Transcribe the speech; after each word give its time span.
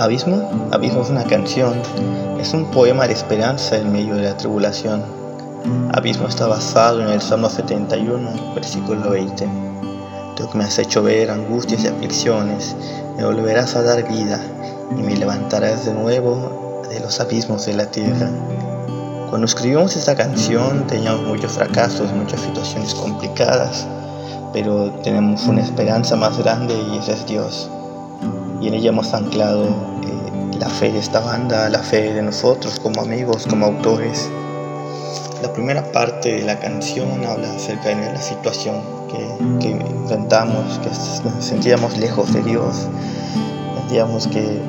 Abismo, 0.00 0.48
Abismo 0.70 1.02
es 1.02 1.10
una 1.10 1.24
canción, 1.24 1.74
es 2.40 2.54
un 2.54 2.70
poema 2.70 3.06
de 3.06 3.12
esperanza 3.12 3.76
en 3.76 3.92
medio 3.92 4.14
de 4.14 4.22
la 4.22 4.34
tribulación. 4.34 5.02
Abismo 5.92 6.26
está 6.26 6.46
basado 6.46 7.02
en 7.02 7.08
el 7.08 7.20
Salmo 7.20 7.50
71, 7.50 8.54
versículo 8.54 9.10
20. 9.10 9.46
Tú 10.36 10.48
que 10.48 10.56
me 10.56 10.64
has 10.64 10.78
hecho 10.78 11.02
ver 11.02 11.30
angustias 11.30 11.84
y 11.84 11.88
aflicciones, 11.88 12.74
me 13.18 13.26
volverás 13.26 13.76
a 13.76 13.82
dar 13.82 14.08
vida 14.08 14.40
y 14.96 15.02
me 15.02 15.18
levantarás 15.18 15.84
de 15.84 15.92
nuevo 15.92 16.82
de 16.88 16.98
los 17.00 17.20
abismos 17.20 17.66
de 17.66 17.74
la 17.74 17.84
tierra. 17.90 18.30
Cuando 19.28 19.44
escribimos 19.44 19.96
esta 19.96 20.16
canción 20.16 20.86
teníamos 20.86 21.26
muchos 21.26 21.52
fracasos, 21.52 22.10
muchas 22.14 22.40
situaciones 22.40 22.94
complicadas, 22.94 23.86
pero 24.54 24.92
tenemos 25.02 25.44
una 25.44 25.60
esperanza 25.60 26.16
más 26.16 26.38
grande 26.38 26.74
y 26.90 26.96
ese 26.96 27.12
es 27.12 27.26
Dios 27.26 27.68
y 28.60 28.68
en 28.68 28.74
ella 28.74 28.90
hemos 28.90 29.14
anclado 29.14 29.68
la 30.60 30.68
fe 30.68 30.92
de 30.92 30.98
esta 30.98 31.20
banda, 31.20 31.70
la 31.70 31.78
fe 31.78 32.12
de 32.12 32.20
nosotros 32.20 32.78
como 32.78 33.00
amigos, 33.00 33.46
como 33.46 33.64
autores. 33.64 34.30
La 35.42 35.50
primera 35.54 35.90
parte 35.90 36.36
de 36.36 36.42
la 36.42 36.60
canción 36.60 37.24
habla 37.24 37.50
acerca 37.50 37.88
de 37.88 38.12
la 38.12 38.20
situación 38.20 38.82
que, 39.08 39.58
que 39.58 39.70
enfrentamos, 39.70 40.78
que 40.80 40.90
nos 41.30 41.42
sentíamos 41.42 41.96
lejos 41.96 42.34
de 42.34 42.42
Dios, 42.42 42.88
sentíamos 43.78 44.26
que 44.26 44.60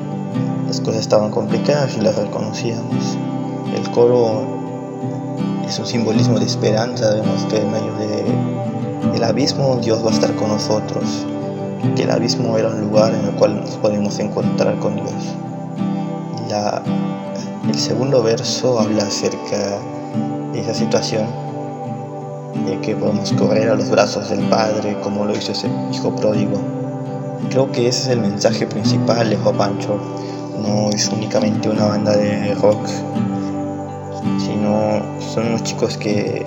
las 0.66 0.80
cosas 0.80 1.02
estaban 1.02 1.30
complicadas 1.30 1.94
y 1.98 2.00
las 2.00 2.16
reconocíamos. 2.16 3.18
El 3.76 3.90
coro 3.90 4.46
es 5.68 5.78
un 5.78 5.86
simbolismo 5.86 6.38
de 6.38 6.46
esperanza, 6.46 7.12
vemos 7.12 7.44
que 7.50 7.58
en 7.58 7.70
medio 7.70 7.94
de, 7.96 9.12
del 9.12 9.24
abismo 9.24 9.76
Dios 9.76 10.02
va 10.02 10.08
a 10.08 10.14
estar 10.14 10.34
con 10.36 10.48
nosotros 10.48 11.26
que 11.96 12.04
el 12.04 12.10
abismo 12.10 12.56
era 12.56 12.68
un 12.68 12.80
lugar 12.80 13.12
en 13.12 13.26
el 13.26 13.34
cual 13.34 13.60
nos 13.60 13.76
podemos 13.76 14.18
encontrar 14.20 14.78
con 14.78 14.94
Dios. 14.94 15.36
El 16.52 17.78
segundo 17.78 18.22
verso 18.22 18.78
habla 18.78 19.04
acerca 19.04 19.78
de 20.52 20.60
esa 20.60 20.74
situación, 20.74 21.26
de 22.66 22.78
que 22.80 22.94
podemos 22.94 23.32
correr 23.32 23.70
a 23.70 23.74
los 23.74 23.90
brazos 23.90 24.28
del 24.30 24.40
Padre 24.48 24.98
como 25.02 25.24
lo 25.24 25.36
hizo 25.36 25.52
ese 25.52 25.68
hijo 25.92 26.14
pródigo. 26.14 26.60
Creo 27.50 27.70
que 27.72 27.88
ese 27.88 28.02
es 28.02 28.08
el 28.08 28.20
mensaje 28.20 28.66
principal 28.66 29.30
de 29.30 29.36
Pancho. 29.36 29.98
No 30.62 30.90
es 30.90 31.08
únicamente 31.08 31.68
una 31.68 31.86
banda 31.86 32.16
de 32.16 32.54
rock, 32.54 32.86
sino 34.38 35.02
son 35.20 35.48
unos 35.48 35.62
chicos 35.62 35.96
que 35.96 36.46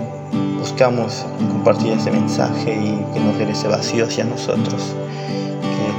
buscamos 0.60 1.26
compartir 1.52 1.94
ese 1.94 2.12
mensaje 2.12 2.74
y 2.74 3.14
que 3.14 3.20
nos 3.20 3.38
regrese 3.38 3.68
vacío 3.68 4.06
hacia 4.06 4.24
nosotros 4.24 4.96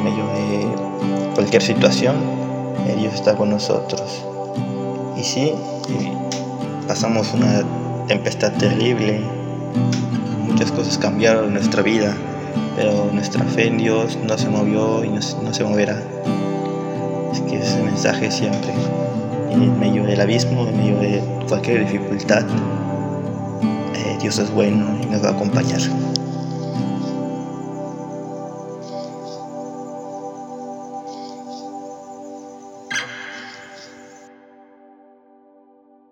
medio 0.07 0.25
de 0.27 1.35
cualquier 1.35 1.63
situación, 1.63 2.15
Dios 2.99 3.15
está 3.15 3.37
con 3.37 3.51
nosotros. 3.51 4.25
Y 5.17 5.23
sí, 5.23 5.53
pasamos 6.87 7.33
una 7.33 7.63
tempestad 8.07 8.53
terrible, 8.53 9.21
muchas 10.47 10.71
cosas 10.73 10.99
cambiaron 10.99 11.47
en 11.47 11.55
nuestra 11.55 11.83
vida, 11.83 12.15
pero 12.77 13.11
nuestra 13.13 13.45
fe 13.45 13.67
en 13.67 13.79
Dios 13.79 14.19
no 14.27 14.37
se 14.39 14.49
movió 14.49 15.05
y 15.05 15.09
no, 15.09 15.21
se 15.23 15.65
moverá. 15.65 16.01
Es 17.33 17.41
que 17.41 17.59
ese 17.59 17.83
mensaje 17.83 18.31
siempre, 18.31 18.73
en 19.51 19.79
medio 19.79 20.05
del 20.05 20.21
abismo, 20.21 20.67
en 20.67 20.77
medio 20.77 20.99
de 20.99 21.23
cualquier 21.49 21.87
dificultad, 21.87 22.45
eh, 23.95 24.19
Dios 24.21 24.39
es 24.39 24.51
bueno 24.51 24.99
y 25.03 25.07
nos 25.07 25.25
va 25.25 25.29
a 25.29 25.33
acompañar. 25.33 25.81